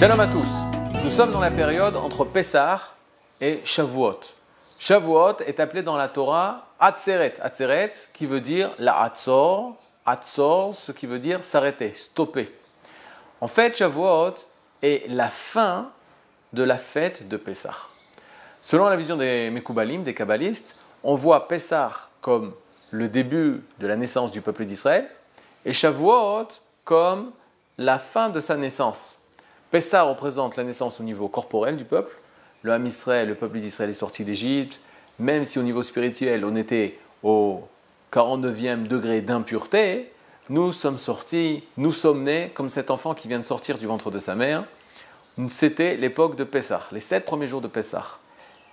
Shalom 0.00 0.20
à 0.20 0.28
tous. 0.28 0.48
Nous 1.04 1.10
sommes 1.10 1.30
dans 1.30 1.40
la 1.40 1.50
période 1.50 1.94
entre 1.94 2.24
Pessah 2.24 2.80
et 3.38 3.60
Shavuot. 3.64 4.20
Shavuot 4.78 5.40
est 5.46 5.60
appelé 5.60 5.82
dans 5.82 5.98
la 5.98 6.08
Torah 6.08 6.68
Atzeret. 6.78 7.34
Atzeret 7.42 7.90
qui 8.14 8.24
veut 8.24 8.40
dire 8.40 8.70
la 8.78 8.98
Atzor. 9.02 9.76
Atzor, 10.06 10.74
ce 10.74 10.92
qui 10.92 11.04
veut 11.04 11.18
dire 11.18 11.44
s'arrêter, 11.44 11.92
stopper. 11.92 12.48
En 13.42 13.46
fait, 13.46 13.76
Shavuot 13.76 14.36
est 14.80 15.06
la 15.10 15.28
fin 15.28 15.90
de 16.54 16.62
la 16.62 16.78
fête 16.78 17.28
de 17.28 17.36
Pessah. 17.36 17.76
Selon 18.62 18.88
la 18.88 18.96
vision 18.96 19.18
des 19.18 19.50
Mekoubalim, 19.50 20.02
des 20.02 20.14
Kabbalistes, 20.14 20.76
on 21.04 21.14
voit 21.14 21.46
Pessah 21.46 21.92
comme 22.22 22.54
le 22.90 23.10
début 23.10 23.62
de 23.78 23.86
la 23.86 23.96
naissance 23.96 24.30
du 24.30 24.40
peuple 24.40 24.64
d'Israël 24.64 25.10
et 25.66 25.74
Shavuot 25.74 26.48
comme 26.86 27.32
la 27.76 27.98
fin 27.98 28.30
de 28.30 28.40
sa 28.40 28.56
naissance. 28.56 29.19
Pessah 29.70 30.02
représente 30.02 30.56
la 30.56 30.64
naissance 30.64 31.00
au 31.00 31.02
niveau 31.02 31.28
corporel 31.28 31.76
du 31.76 31.84
peuple. 31.84 32.16
Le 32.62 32.72
Ham 32.72 32.86
Israël, 32.86 33.28
le 33.28 33.34
peuple 33.34 33.58
d'Israël 33.60 33.90
est 33.90 33.94
sorti 33.94 34.24
d'Égypte. 34.24 34.80
Même 35.18 35.44
si 35.44 35.58
au 35.58 35.62
niveau 35.62 35.82
spirituel, 35.82 36.44
on 36.44 36.56
était 36.56 36.98
au 37.22 37.62
49e 38.12 38.86
degré 38.86 39.20
d'impureté, 39.20 40.10
nous 40.48 40.72
sommes 40.72 40.98
sortis, 40.98 41.62
nous 41.76 41.92
sommes 41.92 42.24
nés 42.24 42.50
comme 42.54 42.68
cet 42.68 42.90
enfant 42.90 43.14
qui 43.14 43.28
vient 43.28 43.38
de 43.38 43.44
sortir 43.44 43.78
du 43.78 43.86
ventre 43.86 44.10
de 44.10 44.18
sa 44.18 44.34
mère. 44.34 44.64
C'était 45.48 45.96
l'époque 45.96 46.34
de 46.34 46.42
Pessah, 46.44 46.88
les 46.90 46.98
sept 46.98 47.24
premiers 47.24 47.46
jours 47.46 47.60
de 47.60 47.68
Pessah. 47.68 48.18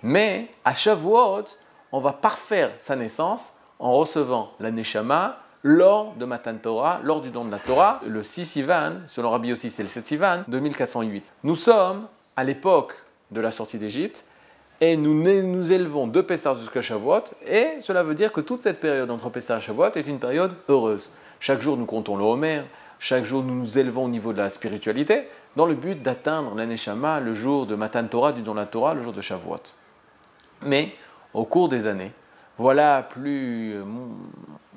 Mais 0.02 0.48
à 0.64 0.74
Shavuot, 0.74 1.44
on 1.92 2.00
va 2.00 2.12
parfaire 2.12 2.72
sa 2.78 2.96
naissance 2.96 3.52
en 3.78 3.92
recevant 3.92 4.52
la 4.58 4.70
Neshama 4.70 5.40
lors 5.62 6.14
de 6.14 6.24
Matan 6.24 6.56
Torah, 6.56 7.00
lors 7.02 7.20
du 7.20 7.30
don 7.30 7.44
de 7.44 7.50
la 7.50 7.58
Torah, 7.58 8.00
le 8.06 8.22
6 8.22 8.44
Sivan, 8.44 8.92
selon 9.06 9.30
Rabbi 9.30 9.52
aussi 9.52 9.70
c'est 9.70 9.82
le 9.82 9.88
7 9.88 10.06
Sivan, 10.06 10.44
2408. 10.48 11.32
Nous 11.44 11.54
sommes 11.54 12.06
à 12.36 12.44
l'époque 12.44 12.94
de 13.30 13.40
la 13.40 13.50
sortie 13.50 13.78
d'Égypte 13.78 14.24
et 14.80 14.96
nous 14.96 15.14
nous 15.14 15.72
élevons 15.72 16.06
de 16.06 16.20
Pessah 16.20 16.54
jusqu'à 16.54 16.80
Shavuot 16.80 17.24
et 17.46 17.80
cela 17.80 18.02
veut 18.02 18.14
dire 18.14 18.32
que 18.32 18.40
toute 18.40 18.62
cette 18.62 18.80
période 18.80 19.10
entre 19.10 19.28
Pessah 19.30 19.56
et 19.56 19.60
Shavuot 19.60 19.92
est 19.94 20.06
une 20.06 20.20
période 20.20 20.54
heureuse. 20.68 21.10
Chaque 21.40 21.60
jour 21.60 21.76
nous 21.76 21.86
comptons 21.86 22.16
le 22.16 22.24
Homer, 22.24 22.62
chaque 23.00 23.24
jour 23.24 23.42
nous 23.42 23.54
nous 23.54 23.78
élevons 23.78 24.04
au 24.04 24.08
niveau 24.08 24.32
de 24.32 24.38
la 24.38 24.50
spiritualité 24.50 25.28
dans 25.56 25.66
le 25.66 25.74
but 25.74 26.00
d'atteindre 26.00 26.54
l'Aneshama 26.54 27.20
le 27.20 27.34
jour 27.34 27.66
de 27.66 27.74
Matan 27.74 28.06
Torah, 28.06 28.32
du 28.32 28.42
don 28.42 28.54
de 28.54 28.60
la 28.60 28.66
Torah, 28.66 28.94
le 28.94 29.02
jour 29.02 29.12
de 29.12 29.20
Shavuot. 29.20 29.56
Mais 30.62 30.92
au 31.34 31.44
cours 31.44 31.68
des 31.68 31.86
années, 31.86 32.12
voilà 32.56 33.02
plus, 33.02 33.76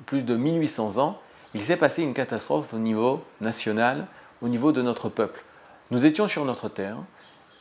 plus 0.06 0.22
de 0.22 0.36
1800 0.36 0.98
ans, 0.98 1.20
il 1.54 1.62
s'est 1.62 1.76
passé 1.76 2.02
une 2.02 2.14
catastrophe 2.14 2.72
au 2.74 2.78
niveau 2.78 3.22
national, 3.40 4.06
au 4.40 4.48
niveau 4.48 4.72
de 4.72 4.82
notre 4.82 5.08
peuple. 5.08 5.42
Nous 5.90 6.06
étions 6.06 6.26
sur 6.26 6.44
notre 6.44 6.68
terre 6.68 6.96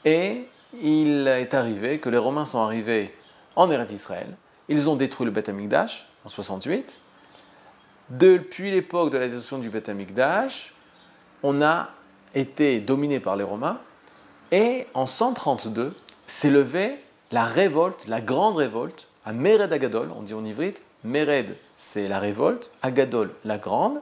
et 0.06 0.44
il 0.82 1.28
est 1.28 1.54
arrivé 1.54 2.00
que 2.00 2.10
les 2.10 2.18
Romains 2.18 2.46
sont 2.46 2.60
arrivés 2.60 3.14
en 3.56 3.70
Eretz 3.70 3.92
Israël. 3.92 4.38
Ils 4.70 4.90
ont 4.90 4.96
détruit 4.96 5.26
le 5.26 5.32
Beth 5.32 5.50
Amikdash 5.50 6.08
en 6.24 6.30
68. 6.30 7.00
Depuis 8.10 8.72
l'époque 8.72 9.12
de 9.12 9.18
la 9.18 9.28
destruction 9.28 9.58
du 9.58 9.70
Beth 9.70 9.90
Amikdash, 9.90 10.74
on 11.44 11.62
a 11.62 11.90
été 12.34 12.80
dominé 12.80 13.20
par 13.20 13.36
les 13.36 13.44
Romains 13.44 13.80
et 14.52 14.86
en 14.94 15.06
132 15.06 15.96
s'est 16.26 16.52
levée 16.52 16.98
la 17.32 17.46
révolte, 17.46 18.08
la 18.08 18.22
grande 18.22 18.58
révolte, 18.58 19.08
à 19.26 19.34
Mered 19.34 19.72
Agadol, 19.72 20.12
on 20.16 20.22
dit 20.22 20.34
en 20.34 20.44
ivrite, 20.44 20.82
Mered 21.04 21.56
c'est 21.78 22.08
la 22.08 22.20
révolte, 22.20 22.70
Agadol 22.82 23.32
la 23.44 23.58
grande, 23.58 24.02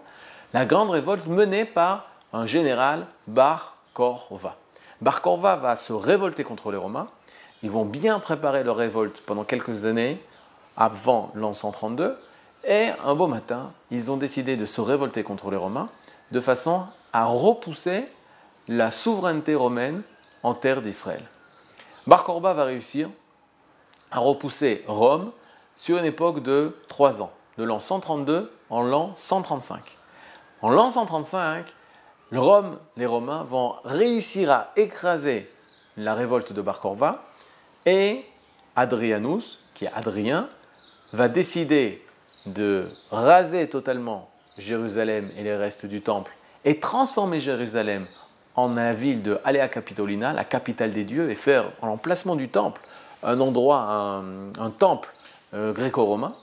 la 0.53 0.65
grande 0.65 0.89
révolte 0.89 1.27
menée 1.27 1.65
par 1.65 2.07
un 2.33 2.45
général 2.45 3.07
Bar 3.27 3.77
Korva. 3.93 4.57
Bar 5.01 5.21
Korva 5.21 5.55
va 5.55 5.75
se 5.75 5.93
révolter 5.93 6.43
contre 6.43 6.71
les 6.71 6.77
Romains, 6.77 7.07
ils 7.63 7.71
vont 7.71 7.85
bien 7.85 8.19
préparer 8.19 8.63
leur 8.63 8.77
révolte 8.77 9.21
pendant 9.25 9.43
quelques 9.43 9.85
années 9.85 10.21
avant 10.75 11.31
l'an 11.35 11.53
132, 11.53 12.17
et 12.67 12.89
un 13.05 13.15
beau 13.15 13.27
matin, 13.27 13.71
ils 13.91 14.11
ont 14.11 14.17
décidé 14.17 14.55
de 14.55 14.65
se 14.65 14.81
révolter 14.81 15.23
contre 15.23 15.49
les 15.49 15.57
Romains 15.57 15.89
de 16.31 16.39
façon 16.39 16.85
à 17.13 17.25
repousser 17.25 18.05
la 18.67 18.91
souveraineté 18.91 19.55
romaine 19.55 20.03
en 20.43 20.53
terre 20.53 20.81
d'Israël. 20.81 21.23
Bar 22.05 22.23
Korba 22.23 22.53
va 22.53 22.65
réussir 22.65 23.09
à 24.11 24.19
repousser 24.19 24.83
Rome 24.87 25.31
sur 25.79 25.97
une 25.97 26.05
époque 26.05 26.43
de 26.43 26.75
trois 26.89 27.23
ans, 27.23 27.31
de 27.57 27.63
l'an 27.63 27.79
132 27.79 28.51
en 28.69 28.83
l'an 28.83 29.13
135. 29.15 29.97
En 30.61 30.69
l'an 30.69 30.89
135, 30.89 31.65
Rome, 32.33 32.77
les 32.97 33.05
Romains 33.05 33.43
vont 33.43 33.75
réussir 33.85 34.51
à 34.51 34.71
écraser 34.75 35.49
la 35.97 36.13
révolte 36.13 36.53
de 36.53 36.61
Bar 36.61 36.81
Korva 36.81 37.23
et 37.85 38.25
Adrianus, 38.75 39.59
qui 39.73 39.85
est 39.85 39.91
Adrien, 39.93 40.49
va 41.13 41.29
décider 41.29 42.05
de 42.45 42.87
raser 43.09 43.67
totalement 43.69 44.29
Jérusalem 44.57 45.31
et 45.37 45.43
les 45.43 45.55
restes 45.55 45.85
du 45.85 46.01
temple 46.01 46.33
et 46.65 46.79
transformer 46.79 47.39
Jérusalem 47.39 48.05
en 48.55 48.73
la 48.73 48.93
ville 48.93 49.21
de 49.21 49.39
Alea 49.45 49.69
Capitolina, 49.69 50.33
la 50.33 50.43
capitale 50.43 50.91
des 50.91 51.05
dieux, 51.05 51.31
et 51.31 51.35
faire 51.35 51.71
en 51.81 51.87
l'emplacement 51.87 52.35
du 52.35 52.49
temple 52.49 52.81
un 53.23 53.39
endroit, 53.39 54.21
un, 54.59 54.69
temple 54.69 55.09
gréco-romain. 55.53 56.33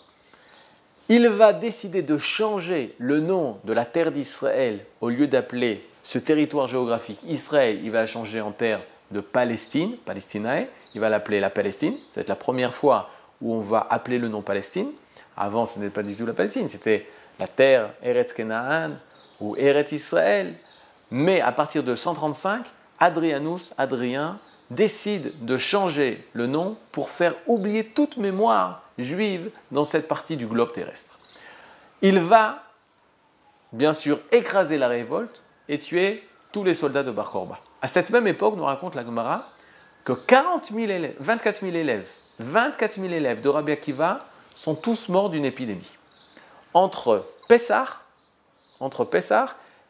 Il 1.09 1.29
va 1.29 1.53
décider 1.53 2.03
de 2.03 2.19
changer 2.19 2.95
le 2.99 3.21
nom 3.21 3.59
de 3.65 3.73
la 3.73 3.85
terre 3.85 4.11
d'Israël 4.11 4.81
au 5.01 5.09
lieu 5.09 5.29
d'appeler 5.29 5.87
ce 6.07 6.21
territoire 6.21 6.69
géographique 6.69 7.19
Israël, 7.27 7.81
il 7.83 7.91
va 7.91 8.01
la 8.01 8.07
changer 8.07 8.41
en 8.41 8.53
terre 8.53 8.81
de 9.11 9.21
Palestine, 9.21 9.97
Palestinae, 10.05 10.69
il 10.95 11.01
va 11.01 11.09
l'appeler 11.09 11.41
la 11.41 11.51
Palestine. 11.51 11.95
Ça 12.11 12.21
va 12.21 12.23
être 12.23 12.29
la 12.29 12.37
première 12.37 12.75
fois 12.75 13.11
où 13.41 13.53
on 13.53 13.59
va 13.59 13.87
appeler 13.91 14.19
le 14.19 14.29
nom 14.29 14.41
Palestine. 14.41 14.93
Avant, 15.37 15.67
ce 15.67 15.81
n'était 15.81 15.91
pas 15.91 16.05
du 16.05 16.15
tout 16.15 16.25
la 16.25 16.33
Palestine, 16.33 16.69
c'était 16.69 17.07
la 17.41 17.49
terre 17.49 17.91
Eretz 18.05 18.33
Kenaan 18.33 18.95
ou 19.41 19.57
Eretz 19.57 19.91
Israël. 19.91 20.55
Mais 21.11 21.41
à 21.41 21.51
partir 21.51 21.83
de 21.83 21.97
135, 21.97 22.67
Adrianus, 23.01 23.73
Adrien, 23.77 24.39
décide 24.71 25.45
de 25.45 25.59
changer 25.59 26.25
le 26.33 26.47
nom 26.47 26.77
pour 26.93 27.11
faire 27.11 27.35
oublier 27.49 27.85
toute 27.85 28.17
mémoire 28.17 28.86
juive 28.99 29.51
dans 29.71 29.85
cette 29.85 30.09
partie 30.09 30.37
du 30.37 30.47
globe 30.47 30.73
terrestre. 30.73 31.19
Il 32.03 32.19
va, 32.19 32.63
bien 33.73 33.93
sûr, 33.93 34.21
écraser 34.33 34.79
la 34.79 34.89
révolte 34.89 35.43
et 35.69 35.79
tuer 35.79 36.27
tous 36.53 36.65
les 36.65 36.75
soldats 36.75 37.03
de 37.03 37.11
Bar 37.11 37.31
Korba. 37.31 37.59
À 37.83 37.89
cette 37.89 38.11
même 38.11 38.27
époque, 38.27 38.57
nous 38.57 38.65
raconte 38.65 38.95
la 38.95 39.05
Gemara 39.05 39.49
que 40.05 40.13
40 40.13 40.71
élèves, 40.73 41.17
24 41.19 41.61
000 41.61 41.75
élèves, 41.75 42.09
24 42.39 42.95
000 42.95 43.07
élèves 43.09 43.41
de 43.41 43.49
Rabbi 43.49 43.73
Akiva 43.73 44.27
sont 44.55 44.75
tous 44.75 45.09
morts 45.09 45.31
d'une 45.31 45.45
épidémie. 45.45 45.91
Entre 46.75 47.27
Pessah, 47.49 47.87
entre 48.81 49.09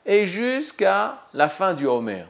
et 0.06 0.26
jusqu'à 0.26 1.18
la 1.34 1.48
fin 1.48 1.74
du 1.74 1.86
Homer. 1.86 2.24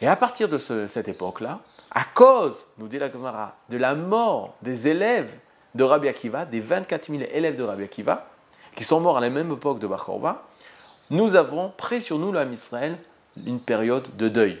Et 0.00 0.06
à 0.06 0.16
partir 0.16 0.48
de 0.48 0.56
cette 0.58 1.08
époque-là, 1.08 1.58
à 1.90 2.04
cause, 2.04 2.66
nous 2.78 2.88
dit 2.88 2.98
la 2.98 3.10
Gemara, 3.10 3.56
de 3.68 3.76
la 3.76 3.94
mort 3.94 4.54
des 4.62 4.88
élèves 4.88 5.36
de 5.74 5.84
Rabbi 5.84 6.08
Akiva, 6.08 6.44
des 6.44 6.60
24 6.60 7.10
000 7.10 7.22
élèves 7.32 7.56
de 7.56 7.62
Rabbi 7.62 7.84
Akiva, 7.84 8.26
qui 8.74 8.84
sont 8.84 9.00
morts 9.00 9.18
à 9.18 9.20
la 9.20 9.30
même 9.30 9.52
époque 9.52 9.78
de 9.78 9.86
Bar 9.86 10.04
Korba, 10.04 10.42
nous 11.10 11.34
avons 11.34 11.72
pris 11.76 12.00
sur 12.00 12.18
nous, 12.18 12.32
l'âme 12.32 12.52
Israël, 12.52 12.96
une 13.46 13.60
période 13.60 14.16
de 14.16 14.28
deuil. 14.28 14.58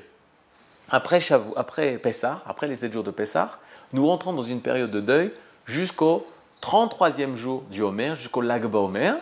Après, 0.90 1.20
après 1.56 1.98
Pessah, 1.98 2.42
après 2.46 2.66
les 2.66 2.74
7 2.74 2.92
jours 2.92 3.04
de 3.04 3.10
Pessah, 3.10 3.58
nous 3.92 4.06
rentrons 4.06 4.32
dans 4.32 4.42
une 4.42 4.60
période 4.60 4.90
de 4.90 5.00
deuil 5.00 5.30
jusqu'au 5.64 6.26
33e 6.62 7.36
jour 7.36 7.62
du 7.70 7.82
Homer, 7.82 8.14
jusqu'au 8.14 8.40
Lagba 8.40 8.78
Homer, 8.78 9.14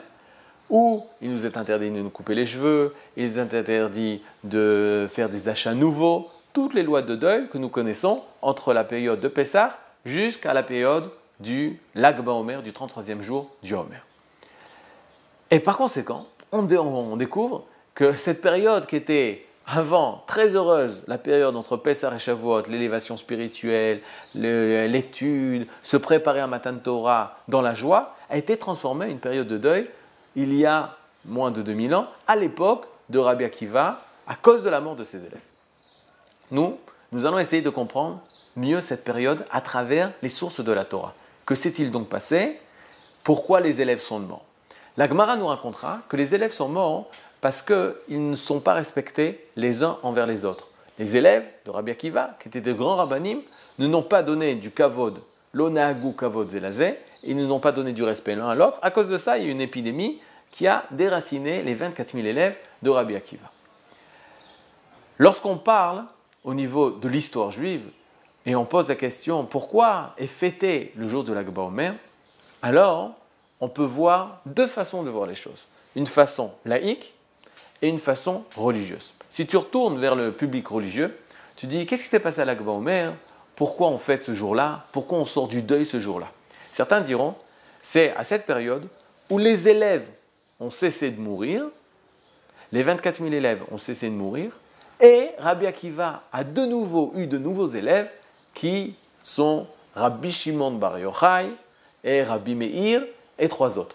où 0.71 1.07
il 1.21 1.31
nous 1.31 1.47
est 1.47 1.57
interdit 1.57 1.91
de 1.91 2.01
nous 2.01 2.11
couper 2.11 2.35
les 2.35 2.47
cheveux, 2.47 2.95
il 3.17 3.25
nous 3.25 3.39
est 3.39 3.55
interdit 3.55 4.23
de 4.45 5.07
faire 5.09 5.29
des 5.29 5.49
achats 5.49 5.75
nouveaux, 5.75 6.31
toutes 6.53 6.75
les 6.75 6.83
lois 6.83 7.03
de 7.03 7.15
deuil 7.15 7.49
que 7.49 7.59
nous 7.59 7.69
connaissons 7.69 8.23
entre 8.43 8.73
la 8.73 8.85
période 8.85 9.21
de 9.21 9.29
Pessah 9.29 9.79
jusqu'à 10.05 10.55
la 10.55 10.63
période 10.63 11.11
du 11.41 11.81
Lagba 11.95 12.33
Homer, 12.33 12.59
du 12.63 12.73
33e 12.73 13.21
jour 13.21 13.51
du 13.63 13.75
Homer. 13.75 14.01
Et 15.51 15.61
par 15.61 15.77
conséquent, 15.77 16.27
on, 16.53 17.17
découvre 17.17 17.65
que 17.95 18.15
cette 18.15 18.41
période 18.41 18.87
qui 18.87 18.97
était 18.97 19.45
avant 19.67 20.23
très 20.27 20.57
heureuse, 20.57 21.03
la 21.07 21.19
période 21.19 21.55
entre 21.55 21.77
Pessah 21.77 22.15
et 22.15 22.19
Shavuot, 22.19 22.63
l'élévation 22.69 23.17
spirituelle, 23.17 24.01
l'étude, 24.35 25.67
se 25.83 25.97
préparer 25.97 26.41
à 26.41 26.47
Matan 26.47 26.77
Torah 26.77 27.39
dans 27.49 27.61
la 27.61 27.75
joie, 27.75 28.15
a 28.31 28.37
été 28.37 28.57
transformée 28.57 29.07
en 29.07 29.11
une 29.11 29.21
période 29.21 29.49
de 29.49 29.59
deuil 29.59 29.89
il 30.37 30.55
y 30.55 30.65
a 30.65 30.97
moins 31.25 31.51
de 31.51 31.63
2000 31.63 31.95
ans, 31.95 32.07
à 32.27 32.37
l'époque 32.37 32.87
de 33.09 33.19
Rabbi 33.19 33.45
Akiva, 33.45 34.01
à 34.27 34.37
cause 34.37 34.63
de 34.63 34.71
la 34.71 34.81
mort 34.81 34.97
de 34.97 35.05
ses 35.05 35.19
élèves. 35.19 35.43
Nous, 36.51 36.79
nous 37.13 37.27
allons 37.27 37.39
essayer 37.39 37.63
de 37.63 37.71
comprendre 37.71 38.21
mieux 38.57 38.81
cette 38.81 39.05
période 39.05 39.45
à 39.51 39.61
travers 39.61 40.13
les 40.23 40.29
sources 40.29 40.61
de 40.61 40.73
la 40.73 40.85
Torah. 40.85 41.15
Que 41.49 41.55
s'est-il 41.55 41.91
donc 41.91 42.11
passé? 42.11 42.59
Pourquoi 43.25 43.63
les 43.63 43.81
élèves 43.81 44.03
sont 44.03 44.19
morts? 44.19 44.45
La 44.99 45.09
Gemara 45.09 45.35
nous 45.35 45.47
racontera 45.47 46.01
que 46.07 46.15
les 46.19 46.35
élèves 46.35 46.53
sont 46.53 46.69
morts 46.69 47.11
parce 47.41 47.63
qu'ils 47.63 48.29
ne 48.31 48.35
sont 48.35 48.61
pas 48.61 48.75
respectés 48.75 49.49
les 49.57 49.83
uns 49.83 49.97
envers 50.03 50.27
les 50.27 50.45
autres. 50.45 50.69
les 50.99 51.17
élèves 51.17 51.47
de 51.65 51.71
Rabbi 51.71 51.91
Akiva, 51.93 52.37
qui 52.39 52.49
étaient 52.49 52.61
de 52.61 52.75
grands 52.75 52.97
rabbinim, 52.97 53.41
ne 53.79 53.87
n'ont 53.87 54.03
pas 54.03 54.23
donné 54.23 54.57
du 54.57 54.71
kavod, 54.71 55.23
l'onahagu 55.55 56.13
kavod 56.13 56.51
zelazé, 56.51 56.99
ils 57.23 57.35
ne 57.35 57.47
n'ont 57.47 57.61
pas 57.61 57.73
donné 57.73 57.95
du 57.95 58.03
respect 58.03 58.37
l'un 58.37 58.51
à 58.51 58.55
l'autre. 58.55 58.79
À 58.83 58.91
cause 58.91 59.09
de 59.09 59.17
ça, 59.17 59.39
il 59.39 59.47
y 59.47 59.49
a 59.49 59.51
une 59.51 59.63
épidémie 59.63 60.21
qui 60.51 60.67
a 60.67 60.85
déraciné 60.91 61.63
les 61.63 61.73
24 61.73 62.13
000 62.13 62.27
élèves 62.27 62.59
de 62.83 62.91
Rabbi 62.91 63.17
Akiva. 63.17 63.51
Lorsqu'on 65.17 65.57
parle 65.57 66.05
au 66.45 66.53
niveau 66.53 66.91
de 66.91 67.09
l'histoire 67.09 67.53
juive 67.53 67.89
et 68.49 68.57
on 68.57 68.65
pose 68.65 68.89
la 68.89 68.95
question 68.95 69.45
pourquoi 69.45 70.15
est 70.17 70.27
fêté 70.27 70.93
le 70.97 71.07
jour 71.07 71.23
de 71.23 71.35
l'Akba 71.35 71.63
Omer, 71.63 71.93
alors 72.63 73.13
on 73.61 73.69
peut 73.69 73.85
voir 73.85 74.41
deux 74.47 74.67
façons 74.67 75.03
de 75.03 75.11
voir 75.11 75.27
les 75.27 75.35
choses. 75.35 75.69
Une 75.95 76.07
façon 76.07 76.53
laïque 76.65 77.13
et 77.83 77.89
une 77.89 77.99
façon 77.99 78.45
religieuse. 78.57 79.13
Si 79.29 79.47
tu 79.47 79.59
retournes 79.59 80.01
vers 80.01 80.15
le 80.15 80.33
public 80.33 80.67
religieux, 80.67 81.15
tu 81.57 81.67
dis 81.67 81.85
qu'est-ce 81.85 82.05
qui 82.05 82.09
s'est 82.09 82.21
passé 82.21 82.41
à 82.41 82.47
l'Akba 82.47 82.73
Omer? 82.73 83.13
Pourquoi 83.55 83.89
on 83.89 83.99
fête 83.99 84.25
ce 84.25 84.33
jour-là? 84.33 84.87
Pourquoi 84.93 85.19
on 85.19 85.27
sort 85.27 85.49
du 85.49 85.61
deuil 85.61 85.85
ce 85.85 86.01
jour-là? 86.01 86.33
Certains 86.73 87.03
diront 87.03 87.35
c'est 87.83 88.15
à 88.17 88.25
cette 88.25 88.47
période 88.47 88.89
où 89.29 89.37
les 89.37 89.69
élèves 89.69 90.07
ont 90.59 90.71
cessé 90.71 91.11
de 91.11 91.21
mourir, 91.21 91.67
les 92.73 92.83
24 92.83 93.19
000 93.19 93.31
élèves 93.31 93.63
ont 93.71 93.79
cessé 93.79 94.09
de 94.09 94.15
mourir, 94.15 94.53
et 95.03 95.33
Rabbi 95.39 95.67
Akiva 95.67 96.23
a 96.33 96.45
de 96.45 96.65
nouveau 96.65 97.13
eu 97.15 97.27
de 97.27 97.37
nouveaux 97.37 97.69
élèves 97.69 98.11
qui 98.59 98.97
sont 99.23 99.69
Rabbi 99.95 100.33
Shimon 100.33 100.73
Bar 100.73 100.99
Yochai 100.99 101.47
et 102.03 102.25
Rabbi 102.25 102.57
Meir 102.57 103.05
et 103.39 103.47
trois 103.47 103.79
autres. 103.79 103.95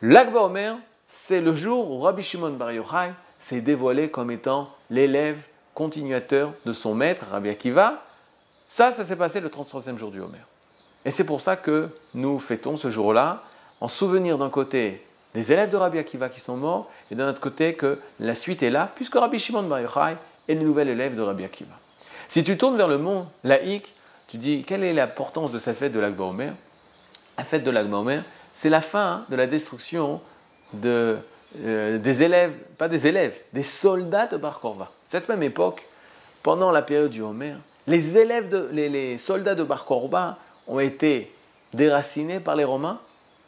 L'Akba 0.00 0.44
Omer, 0.44 0.78
c'est 1.06 1.42
le 1.42 1.54
jour 1.54 1.90
où 1.90 2.00
Rabbi 2.00 2.22
Shimon 2.22 2.52
Bar 2.52 2.72
Yochai 2.72 3.12
s'est 3.38 3.60
dévoilé 3.60 4.10
comme 4.10 4.30
étant 4.30 4.70
l'élève 4.88 5.36
continuateur 5.74 6.54
de 6.64 6.72
son 6.72 6.94
maître, 6.94 7.26
Rabbi 7.30 7.50
Akiva. 7.50 8.02
Ça, 8.70 8.90
ça 8.90 9.04
s'est 9.04 9.16
passé 9.16 9.38
le 9.40 9.50
33e 9.50 9.98
jour 9.98 10.10
du 10.10 10.20
Homer. 10.20 10.38
Et 11.04 11.10
c'est 11.10 11.24
pour 11.24 11.42
ça 11.42 11.56
que 11.56 11.90
nous 12.14 12.38
fêtons 12.38 12.78
ce 12.78 12.88
jour-là 12.88 13.42
en 13.82 13.88
souvenir 13.88 14.38
d'un 14.38 14.48
côté 14.48 15.06
des 15.34 15.52
élèves 15.52 15.68
de 15.68 15.76
Rabbi 15.76 15.98
Akiva 15.98 16.30
qui 16.30 16.40
sont 16.40 16.56
morts 16.56 16.90
et 17.10 17.14
d'un 17.14 17.28
autre 17.28 17.42
côté 17.42 17.74
que 17.74 17.98
la 18.18 18.34
suite 18.34 18.62
est 18.62 18.70
là 18.70 18.90
puisque 18.94 19.16
Rabbi 19.16 19.38
Shimon 19.38 19.64
Bar 19.64 19.80
Yochai 19.80 20.16
est 20.48 20.54
le 20.54 20.62
nouvel 20.62 20.88
élève 20.88 21.14
de 21.14 21.20
Rabbi 21.20 21.44
Akiva. 21.44 21.74
Si 22.28 22.44
tu 22.44 22.58
tournes 22.58 22.76
vers 22.76 22.88
le 22.88 22.98
monde 22.98 23.26
laïque, 23.42 23.88
tu 24.26 24.36
dis 24.36 24.62
quelle 24.62 24.84
est 24.84 24.92
l'importance 24.92 25.50
de 25.50 25.58
cette 25.58 25.76
fête 25.76 25.92
de 25.92 25.98
l'Akba 25.98 26.24
Omer? 26.24 26.52
La 27.38 27.44
fête 27.44 27.64
de 27.64 27.70
l'Akba 27.70 27.96
Omer, 27.96 28.22
c'est 28.52 28.68
la 28.68 28.82
fin 28.82 29.24
de 29.30 29.36
la 29.36 29.46
destruction 29.46 30.20
de, 30.74 31.16
euh, 31.64 31.96
des 31.96 32.22
élèves, 32.22 32.52
pas 32.76 32.88
des 32.88 33.06
élèves, 33.06 33.34
des 33.54 33.62
soldats 33.62 34.26
de 34.26 34.36
Bar. 34.36 34.60
Cette 35.06 35.30
même 35.30 35.42
époque, 35.42 35.82
pendant 36.42 36.70
la 36.70 36.82
période 36.82 37.10
du 37.10 37.22
Homer, 37.22 37.54
les 37.86 38.18
élèves, 38.18 38.54
les, 38.72 39.16
soldats 39.16 39.54
de 39.54 39.64
Bar 39.64 39.86
Korva 39.86 40.36
ont 40.66 40.80
été 40.80 41.32
déracinés 41.72 42.40
par 42.40 42.56
les 42.56 42.64
Romains. 42.64 43.00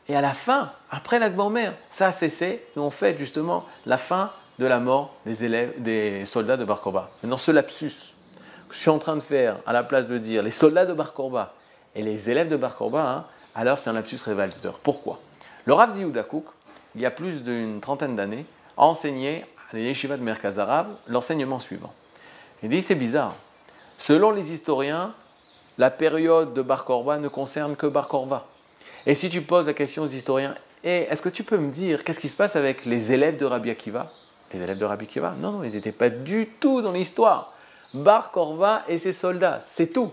Et 0.08 0.16
à 0.16 0.22
la 0.22 0.32
fin, 0.32 0.72
après 0.90 1.18
la 1.18 1.28
Omer, 1.28 1.74
ça 1.90 2.06
a 2.06 2.12
cessé 2.12 2.64
et 2.74 2.78
on 2.78 2.90
fait 2.90 3.18
justement 3.18 3.66
la 3.84 3.98
fin 3.98 4.32
de 4.58 4.64
la 4.64 4.80
mort 4.80 5.16
des, 5.26 5.44
élèves, 5.44 5.74
des 5.82 6.24
soldats 6.24 6.56
de 6.56 6.64
Bar 6.64 6.80
Korba. 6.80 7.10
Maintenant, 7.22 7.36
ce 7.36 7.50
lapsus 7.50 8.14
je 8.70 8.78
suis 8.78 8.90
en 8.90 8.98
train 8.98 9.16
de 9.16 9.22
faire 9.22 9.56
à 9.66 9.72
la 9.72 9.82
place 9.82 10.06
de 10.06 10.18
dire 10.18 10.42
les 10.42 10.50
soldats 10.50 10.86
de 10.86 10.92
Bar 10.92 11.12
Korba 11.12 11.52
et 11.94 12.02
les 12.02 12.30
élèves 12.30 12.48
de 12.48 12.56
Bar 12.56 12.76
Korba, 12.76 13.02
hein, 13.02 13.22
alors 13.54 13.78
c'est 13.78 13.90
un 13.90 13.92
lapsus 13.92 14.18
révélateur. 14.24 14.78
Pourquoi? 14.78 15.18
Le 15.66 15.72
Rav 15.72 15.94
Ziyouda 15.94 16.26
il 16.94 17.00
y 17.00 17.06
a 17.06 17.10
plus 17.10 17.42
d'une 17.42 17.80
trentaine 17.80 18.16
d'années, 18.16 18.44
a 18.76 18.84
enseigné 18.84 19.44
à 19.72 19.76
l'Yeshiva 19.76 20.16
de 20.16 20.22
Merkaz 20.22 20.58
Arabe 20.58 20.92
l'enseignement 21.08 21.58
suivant. 21.58 21.92
Il 22.62 22.68
dit 22.68 22.82
c'est 22.82 22.94
bizarre. 22.94 23.34
Selon 23.96 24.30
les 24.30 24.52
historiens, 24.52 25.14
la 25.78 25.90
période 25.90 26.52
de 26.54 26.62
Bar 26.62 26.84
Korba 26.84 27.18
ne 27.18 27.28
concerne 27.28 27.76
que 27.76 27.86
Bar 27.86 28.08
Korba. 28.08 28.46
Et 29.06 29.14
si 29.14 29.28
tu 29.28 29.42
poses 29.42 29.66
la 29.66 29.72
question 29.72 30.02
aux 30.02 30.08
historiens, 30.08 30.54
eh, 30.84 31.06
est-ce 31.10 31.22
que 31.22 31.28
tu 31.28 31.44
peux 31.44 31.58
me 31.58 31.70
dire 31.70 32.04
qu'est-ce 32.04 32.20
qui 32.20 32.28
se 32.28 32.36
passe 32.36 32.56
avec 32.56 32.86
les 32.86 33.12
élèves 33.12 33.36
de 33.36 33.44
Rabbi 33.44 33.70
Akiva? 33.70 34.06
Les 34.52 34.62
élèves 34.62 34.78
de 34.78 34.84
Rabbi 34.84 35.04
Akiva? 35.04 35.34
Non, 35.38 35.52
non, 35.52 35.64
ils 35.64 35.72
n'étaient 35.72 35.92
pas 35.92 36.10
du 36.10 36.48
tout 36.58 36.82
dans 36.82 36.92
l'histoire. 36.92 37.52
Bar 37.94 38.30
Korva 38.30 38.82
et 38.88 38.98
ses 38.98 39.12
soldats, 39.12 39.58
c'est 39.60 39.88
tout. 39.88 40.10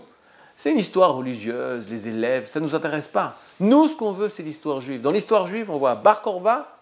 C'est 0.56 0.72
une 0.72 0.78
histoire 0.78 1.14
religieuse, 1.14 1.88
les 1.88 2.08
élèves, 2.08 2.46
ça 2.46 2.58
ne 2.58 2.64
nous 2.64 2.74
intéresse 2.74 3.08
pas. 3.08 3.36
Nous, 3.60 3.86
ce 3.86 3.96
qu'on 3.96 4.10
veut, 4.10 4.28
c'est 4.28 4.42
l'histoire 4.42 4.80
juive. 4.80 5.00
Dans 5.00 5.12
l'histoire 5.12 5.46
juive, 5.46 5.70
on 5.70 5.78
voit 5.78 5.94
Bar 5.94 6.20
Korva 6.20 6.76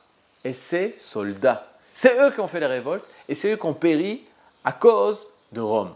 et 0.44 0.54
ses 0.54 0.94
soldats. 0.98 1.66
C'est 1.92 2.18
eux 2.18 2.30
qui 2.30 2.40
ont 2.40 2.48
fait 2.48 2.60
les 2.60 2.66
révoltes 2.66 3.04
et 3.28 3.34
c'est 3.34 3.52
eux 3.52 3.56
qui 3.56 3.66
ont 3.66 3.74
péri 3.74 4.24
à 4.64 4.72
cause 4.72 5.26
de 5.52 5.60
Rome. 5.60 5.92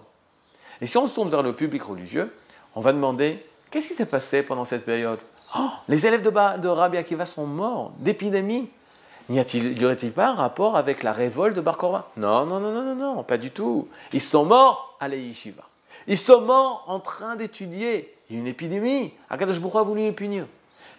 Et 0.81 0.87
si 0.87 0.97
on 0.99 1.07
se 1.07 1.15
tourne 1.15 1.31
vers 1.31 1.43
le 1.43 1.55
public 1.55 1.83
religieux, 1.83 2.33
on 2.75 2.81
va 2.81 2.93
demander 2.93 3.45
qu'est-ce 3.71 3.89
qui 3.89 3.95
s'est 3.95 4.07
passé 4.07 4.43
pendant 4.43 4.65
cette 4.65 4.85
période? 4.85 5.19
Oh, 5.59 5.69
Les 5.89 6.07
élèves 6.07 6.23
de, 6.23 6.31
de 6.61 6.69
Rabbi 6.69 6.97
Akiva 6.97 7.25
sont 7.25 7.47
morts 7.47 7.93
d'épidémie. 7.99 8.69
N'y 9.31 9.39
aurait-il 9.39 10.11
pas 10.11 10.31
un 10.31 10.35
rapport 10.35 10.77
avec 10.77 11.05
la 11.05 11.13
révolte 11.13 11.55
de 11.55 11.61
Bar 11.61 11.79
Korva 11.79 12.09
Non, 12.17 12.45
non, 12.47 12.59
non, 12.59 12.73
non, 12.73 12.97
non, 12.97 13.23
pas 13.23 13.39
du 13.39 13.53
tout. 13.53 13.87
Ils 14.13 14.21
sont 14.21 14.45
morts 14.45 14.97
à 14.99 15.07
l'Eishiva. 15.07 15.63
Ils 16.09 16.19
sont 16.19 16.41
morts 16.41 16.85
en 16.89 16.99
train 16.99 17.37
d'étudier. 17.37 18.13
Il 18.29 18.35
y 18.35 18.39
a 18.39 18.43
une 18.43 18.49
épidémie. 18.49 19.13
Akadosh 19.31 19.61
Baruch 19.61 19.77
a 19.77 19.83
voulu 19.83 20.01
les 20.01 20.11
punir. 20.11 20.47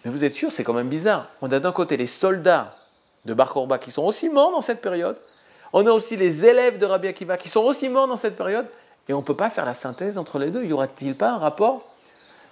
Mais 0.02 0.10
vous 0.10 0.24
êtes 0.24 0.32
sûr, 0.32 0.50
c'est 0.50 0.64
quand 0.64 0.72
même 0.72 0.88
bizarre. 0.88 1.26
On 1.42 1.52
a 1.52 1.60
d'un 1.60 1.72
côté 1.72 1.98
les 1.98 2.06
soldats 2.06 2.74
de 3.26 3.34
Bar 3.34 3.52
Korba 3.52 3.76
qui 3.76 3.90
sont 3.90 4.04
aussi 4.04 4.30
morts 4.30 4.50
dans 4.50 4.62
cette 4.62 4.80
période. 4.80 5.18
On 5.74 5.86
a 5.86 5.90
aussi 5.90 6.16
les 6.16 6.46
élèves 6.46 6.78
de 6.78 6.86
Rabbi 6.86 7.08
Akiva 7.08 7.36
qui 7.36 7.50
sont 7.50 7.60
aussi 7.60 7.90
morts 7.90 8.08
dans 8.08 8.16
cette 8.16 8.38
période. 8.38 8.66
Et 9.10 9.12
on 9.12 9.18
ne 9.18 9.24
peut 9.24 9.36
pas 9.36 9.50
faire 9.50 9.66
la 9.66 9.74
synthèse 9.74 10.16
entre 10.16 10.38
les 10.38 10.50
deux. 10.50 10.64
Y 10.64 10.72
aura-t-il 10.72 11.14
pas 11.14 11.32
un 11.32 11.38
rapport? 11.38 11.82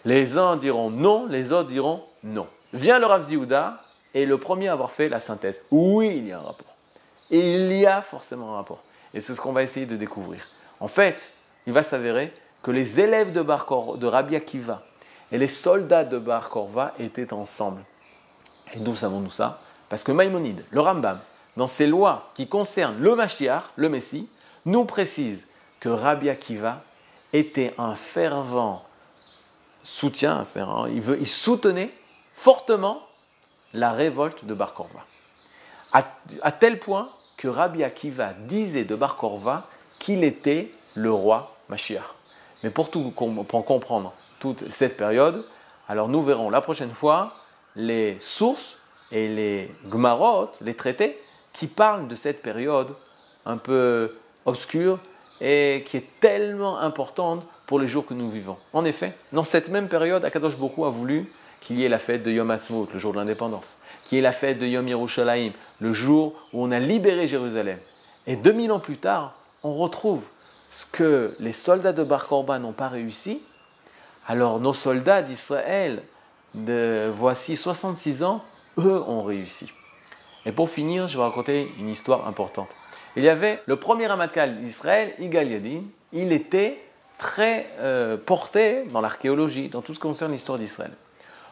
Les 0.04 0.36
uns 0.36 0.56
diront 0.56 0.90
non, 0.90 1.24
les 1.26 1.54
autres 1.54 1.68
diront 1.68 2.02
non. 2.22 2.46
Vient 2.74 2.98
le 2.98 3.06
Rav 3.06 3.22
Ziyuda 3.22 3.80
et 4.14 4.26
le 4.26 4.38
premier 4.38 4.68
à 4.68 4.72
avoir 4.72 4.90
fait 4.90 5.08
la 5.08 5.20
synthèse. 5.20 5.62
Oui, 5.70 6.16
il 6.18 6.28
y 6.28 6.32
a 6.32 6.38
un 6.38 6.42
rapport. 6.42 6.74
Et 7.30 7.54
il 7.54 7.72
y 7.72 7.86
a 7.86 8.00
forcément 8.02 8.54
un 8.54 8.56
rapport. 8.56 8.82
Et 9.14 9.20
c'est 9.20 9.34
ce 9.34 9.40
qu'on 9.40 9.52
va 9.52 9.62
essayer 9.62 9.86
de 9.86 9.96
découvrir. 9.96 10.48
En 10.80 10.88
fait, 10.88 11.32
il 11.66 11.72
va 11.72 11.82
s'avérer 11.82 12.32
que 12.62 12.70
les 12.70 13.00
élèves 13.00 13.32
de, 13.32 13.42
Bar 13.42 13.66
de 13.96 14.06
Rabbi 14.06 14.36
Akiva 14.36 14.82
et 15.32 15.38
les 15.38 15.48
soldats 15.48 16.04
de 16.04 16.18
Bar 16.18 16.48
Korva 16.48 16.94
étaient 16.98 17.32
ensemble. 17.32 17.82
Et 18.74 18.78
d'où 18.78 18.94
savons-nous 18.94 19.30
ça? 19.30 19.60
Parce 19.88 20.02
que 20.02 20.12
Maïmonide, 20.12 20.64
le 20.70 20.80
Rambam, 20.80 21.20
dans 21.56 21.66
ses 21.66 21.86
lois 21.86 22.30
qui 22.34 22.48
concernent 22.48 22.98
le 22.98 23.14
Mashiach, 23.14 23.64
le 23.76 23.88
Messie, 23.88 24.28
nous 24.64 24.84
précise 24.84 25.48
que 25.80 25.88
Rabbi 25.88 26.28
Akiva 26.28 26.82
était 27.32 27.74
un 27.78 27.94
fervent 27.94 28.84
soutien, 29.82 30.42
il, 30.88 31.02
il 31.18 31.26
soutenait 31.26 31.92
fortement 32.34 33.02
la 33.74 33.92
révolte 33.92 34.44
de 34.44 34.54
Bar 34.54 34.74
Korva. 34.74 35.04
À, 35.92 36.52
tel 36.52 36.78
point 36.78 37.08
que 37.36 37.48
Rabbi 37.48 37.82
Akiva 37.82 38.32
disait 38.46 38.84
de 38.84 38.94
Bar 38.94 39.16
Korva 39.16 39.66
qu'il 39.98 40.24
était 40.24 40.70
le 40.94 41.12
roi 41.12 41.56
Mashiach. 41.68 42.14
Mais 42.62 42.70
pour, 42.70 42.90
tout, 42.90 43.10
comprendre 43.10 44.12
toute 44.38 44.70
cette 44.70 44.96
période, 44.96 45.44
alors 45.88 46.08
nous 46.08 46.22
verrons 46.22 46.50
la 46.50 46.60
prochaine 46.60 46.92
fois 46.92 47.32
les 47.76 48.18
sources 48.18 48.76
et 49.10 49.28
les 49.28 49.70
gmarot, 49.86 50.50
les 50.60 50.74
traités, 50.74 51.18
qui 51.52 51.66
parlent 51.66 52.06
de 52.06 52.14
cette 52.14 52.42
période 52.42 52.94
un 53.46 53.56
peu 53.56 54.14
obscure 54.46 54.98
et 55.40 55.84
qui 55.86 55.96
est 55.96 56.20
tellement 56.20 56.78
importante 56.78 57.44
pour 57.66 57.78
les 57.78 57.88
jours 57.88 58.06
que 58.06 58.14
nous 58.14 58.30
vivons. 58.30 58.58
En 58.72 58.84
effet, 58.84 59.14
dans 59.32 59.42
cette 59.42 59.70
même 59.70 59.88
période, 59.88 60.24
Akadosh 60.24 60.56
Bokhu 60.56 60.84
a 60.84 60.90
voulu 60.90 61.32
qu'il 61.60 61.78
y 61.78 61.84
ait 61.84 61.88
la 61.88 61.98
fête 61.98 62.22
de 62.22 62.30
Yom 62.30 62.50
Ha'atzmaut, 62.50 62.88
le 62.92 62.98
jour 62.98 63.12
de 63.12 63.18
l'indépendance, 63.18 63.78
qu'il 64.04 64.16
y 64.16 64.18
ait 64.18 64.22
la 64.22 64.32
fête 64.32 64.58
de 64.58 64.66
Yom 64.66 64.86
Yerushalayim, 64.86 65.52
le 65.80 65.92
jour 65.92 66.34
où 66.52 66.64
on 66.64 66.70
a 66.70 66.78
libéré 66.78 67.26
Jérusalem. 67.26 67.78
Et 68.26 68.36
2000 68.36 68.72
ans 68.72 68.80
plus 68.80 68.96
tard, 68.96 69.34
on 69.62 69.74
retrouve 69.74 70.22
ce 70.70 70.86
que 70.86 71.34
les 71.40 71.52
soldats 71.52 71.92
de 71.92 72.04
Bar 72.04 72.26
Korban 72.26 72.58
n'ont 72.60 72.72
pas 72.72 72.88
réussi. 72.88 73.42
Alors 74.26 74.60
nos 74.60 74.72
soldats 74.72 75.22
d'Israël, 75.22 76.02
de 76.54 77.10
voici 77.12 77.56
66 77.56 78.22
ans, 78.22 78.42
eux 78.78 79.02
ont 79.06 79.22
réussi. 79.22 79.68
Et 80.46 80.52
pour 80.52 80.70
finir, 80.70 81.06
je 81.06 81.18
vais 81.18 81.24
raconter 81.24 81.68
une 81.78 81.88
histoire 81.88 82.26
importante. 82.26 82.70
Il 83.16 83.24
y 83.24 83.28
avait 83.28 83.60
le 83.66 83.76
premier 83.76 84.06
Ramatkal 84.06 84.60
d'Israël, 84.60 85.14
Igal 85.18 85.50
Yadin. 85.50 85.82
Il 86.12 86.32
était 86.32 86.80
très 87.18 87.68
euh, 87.80 88.16
porté 88.16 88.84
dans 88.84 89.00
l'archéologie, 89.00 89.68
dans 89.68 89.82
tout 89.82 89.92
ce 89.92 89.98
qui 89.98 90.02
concerne 90.02 90.32
l'histoire 90.32 90.58
d'Israël. 90.58 90.92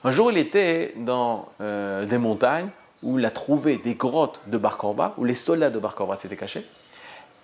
Un 0.04 0.10
jour, 0.12 0.30
il 0.30 0.38
était 0.38 0.94
dans 0.96 1.48
euh, 1.60 2.04
des 2.04 2.18
montagnes 2.18 2.68
où 3.02 3.18
il 3.18 3.24
a 3.24 3.30
trouvé 3.30 3.78
des 3.78 3.94
grottes 3.94 4.40
de 4.46 4.56
Bar 4.56 4.76
Korba, 4.76 5.14
où 5.18 5.24
les 5.24 5.34
soldats 5.34 5.70
de 5.70 5.78
Bar 5.78 5.94
Korba 5.96 6.14
s'étaient 6.14 6.36
cachés. 6.36 6.64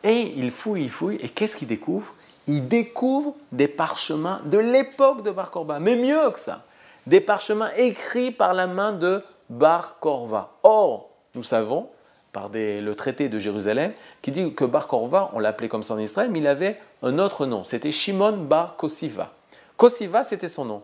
Et 0.05 0.35
il 0.37 0.51
fouille, 0.51 0.85
il 0.85 0.91
fouille, 0.91 1.17
et 1.17 1.29
qu'est-ce 1.29 1.57
qu'il 1.57 1.69
découvre? 1.69 2.15
Il 2.47 2.69
découvre 2.69 3.35
des 3.51 3.69
parchemins 3.69 4.41
de 4.45 4.59
l'époque 4.59 5.23
de 5.23 5.31
Bar 5.31 5.51
Korba, 5.51 5.81
mais 5.81 5.97
mieux 5.97 6.31
que 6.31 6.39
ça, 6.39 6.65
des 7.07 7.21
parchemins 7.21 7.71
écrits 7.77 8.31
par 8.31 8.55
la 8.55 8.67
main 8.67 8.93
de 8.93 9.23
Bar 9.49 9.99
Korva. 9.99 10.53
Or, 10.63 11.11
nous 11.35 11.43
savons 11.43 11.89
par 12.33 12.51
le 12.53 12.93
traité 12.95 13.29
de 13.29 13.39
Jérusalem, 13.39 13.93
qui 14.21 14.31
dit 14.31 14.55
que 14.55 14.65
Bar 14.65 14.87
Korva, 14.87 15.31
on 15.35 15.39
l'appelait 15.39 15.69
comme 15.69 15.83
ça 15.83 15.95
en 15.95 15.99
Israël, 15.99 16.31
mais 16.31 16.41
il 16.41 16.47
avait 16.47 16.79
un 17.03 17.19
autre 17.19 17.47
nom. 17.47 17.65
C'était 17.65 17.93
Shimon 17.93 18.37
Bar 18.37 18.77
Kosiva. 18.77 19.33
Kosiva, 19.77 20.23
c'était 20.23 20.49
son 20.49 20.65
nom. 20.65 20.83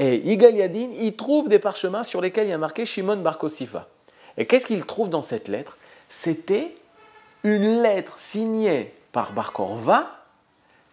Et 0.00 0.16
Yigal 0.16 0.56
Yadin, 0.56 0.88
il 0.94 1.14
trouve 1.14 1.48
des 1.48 1.58
parchemins 1.58 2.02
sur 2.04 2.22
lesquels 2.22 2.46
il 2.46 2.50
y 2.50 2.54
a 2.54 2.58
marqué 2.58 2.86
Shimon 2.86 3.18
Bar 3.18 3.36
Kosiva. 3.36 3.86
Et 4.38 4.46
qu'est-ce 4.46 4.64
qu'il 4.64 4.86
trouve 4.86 5.10
dans 5.10 5.20
cette 5.20 5.46
lettre? 5.46 5.76
C'était 6.08 6.74
une 7.44 7.82
lettre 7.82 8.18
signée 8.18 8.94
par 9.12 9.32
Bar 9.32 9.52
Korva 9.52 10.06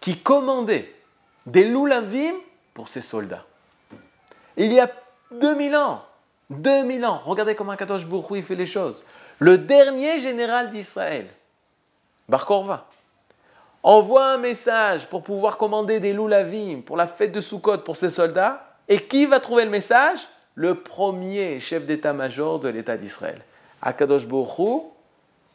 qui 0.01 0.17
commandait 0.17 0.93
des 1.45 1.63
loulavim 1.63 2.35
pour 2.73 2.89
ses 2.89 2.99
soldats. 2.99 3.45
Il 4.57 4.73
y 4.73 4.79
a 4.81 4.91
2000 5.31 5.75
ans, 5.77 6.03
2000 6.49 7.05
ans, 7.05 7.21
regardez 7.23 7.55
comment 7.55 7.77
Kadosh 7.77 8.05
Bourou 8.05 8.41
fait 8.41 8.55
les 8.55 8.65
choses. 8.65 9.05
Le 9.39 9.57
dernier 9.57 10.19
général 10.19 10.69
d'Israël, 10.69 11.27
Bar 12.27 12.45
Korva, 12.45 12.87
envoie 13.83 14.33
un 14.33 14.37
message 14.37 15.07
pour 15.07 15.23
pouvoir 15.23 15.57
commander 15.57 16.01
des 16.01 16.11
loulavim 16.11 16.81
pour 16.81 16.97
la 16.97 17.07
fête 17.07 17.31
de 17.31 17.39
Sukkot 17.39 17.77
pour 17.79 17.95
ses 17.95 18.09
soldats. 18.09 18.66
Et 18.89 18.99
qui 18.99 19.25
va 19.25 19.39
trouver 19.39 19.65
le 19.65 19.69
message? 19.71 20.27
Le 20.55 20.75
premier 20.75 21.59
chef 21.59 21.85
d'état-major 21.85 22.59
de 22.59 22.69
l'État 22.69 22.97
d'Israël. 22.97 23.39
Akadosh 23.81 24.25
Bourou, 24.25 24.91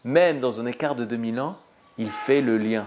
même 0.05 0.39
dans 0.39 0.61
un 0.61 0.67
écart 0.67 0.95
de 0.95 1.05
2000 1.05 1.41
ans, 1.41 1.57
il 1.99 2.11
fait 2.11 2.41
le 2.41 2.57
lien. 2.59 2.87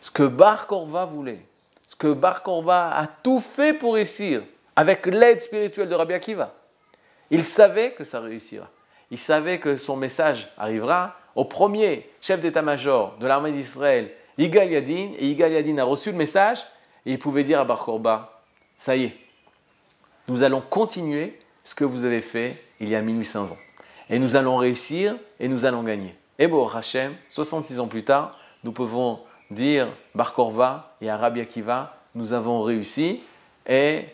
Ce 0.00 0.10
que 0.10 0.22
Bar 0.22 0.66
Korva 0.66 1.04
voulait, 1.04 1.44
ce 1.86 1.96
que 1.96 2.12
Bar 2.12 2.42
Korva 2.42 2.96
a 2.96 3.06
tout 3.06 3.40
fait 3.40 3.74
pour 3.74 3.94
réussir, 3.94 4.42
avec 4.74 5.06
l'aide 5.06 5.40
spirituelle 5.40 5.88
de 5.88 5.94
Rabbi 5.94 6.14
Akiva, 6.14 6.54
il 7.30 7.44
savait 7.44 7.92
que 7.92 8.04
ça 8.04 8.20
réussira. 8.20 8.68
Il 9.10 9.18
savait 9.18 9.58
que 9.58 9.76
son 9.76 9.96
message 9.96 10.50
arrivera 10.56 11.16
au 11.34 11.44
premier 11.44 12.08
chef 12.20 12.40
d'état-major 12.40 13.16
de 13.20 13.26
l'armée 13.26 13.52
d'Israël, 13.52 14.10
Yigal 14.38 14.70
Yadin, 14.70 15.10
et 15.18 15.26
Yigal 15.26 15.52
Yadin 15.52 15.78
a 15.78 15.84
reçu 15.84 16.12
le 16.12 16.16
message, 16.16 16.60
et 17.04 17.12
il 17.12 17.18
pouvait 17.18 17.44
dire 17.44 17.60
à 17.60 17.64
Bar 17.64 17.84
Korba, 17.84 18.42
ça 18.76 18.96
y 18.96 19.04
est, 19.04 19.16
nous 20.30 20.44
allons 20.44 20.62
continuer 20.62 21.38
ce 21.64 21.74
que 21.74 21.84
vous 21.84 22.04
avez 22.04 22.20
fait 22.20 22.62
il 22.78 22.88
y 22.88 22.94
a 22.94 23.02
1800 23.02 23.50
ans. 23.50 23.58
Et 24.08 24.18
nous 24.18 24.36
allons 24.36 24.56
réussir 24.56 25.16
et 25.38 25.48
nous 25.48 25.64
allons 25.64 25.82
gagner. 25.82 26.14
Et 26.38 26.46
bon, 26.46 26.66
Hachem, 26.66 27.12
66 27.28 27.80
ans 27.80 27.88
plus 27.88 28.04
tard, 28.04 28.38
nous 28.64 28.72
pouvons 28.72 29.20
dire 29.50 29.88
Bar 30.14 30.32
Korva 30.32 30.96
et 31.00 31.10
Rabbi 31.12 31.40
Akiva, 31.40 31.96
nous 32.14 32.32
avons 32.32 32.62
réussi 32.62 33.20
et 33.66 34.04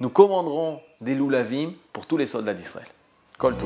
nous 0.00 0.10
commanderons 0.10 0.80
des 1.00 1.14
loulavim 1.14 1.72
pour 1.92 2.06
tous 2.06 2.16
les 2.16 2.26
soldats 2.26 2.54
d'Israël. 2.54 2.86
Kol 3.38 3.56